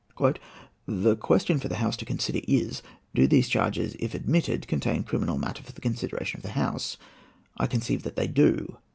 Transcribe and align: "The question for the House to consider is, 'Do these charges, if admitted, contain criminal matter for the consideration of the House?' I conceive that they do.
"The 0.87 1.15
question 1.15 1.59
for 1.59 1.67
the 1.67 1.75
House 1.75 1.95
to 1.97 2.05
consider 2.05 2.39
is, 2.47 2.81
'Do 3.13 3.27
these 3.27 3.47
charges, 3.47 3.95
if 3.99 4.15
admitted, 4.15 4.67
contain 4.67 5.03
criminal 5.03 5.37
matter 5.37 5.61
for 5.61 5.73
the 5.73 5.79
consideration 5.79 6.39
of 6.39 6.41
the 6.43 6.53
House?' 6.57 6.97
I 7.57 7.67
conceive 7.67 8.01
that 8.01 8.15
they 8.15 8.25
do. 8.25 8.77